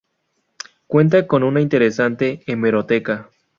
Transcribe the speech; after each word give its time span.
Cuenta 0.87 1.27
con 1.27 1.43
una 1.43 1.61
interesante 1.61 2.41
hemeroteca. 2.47 3.29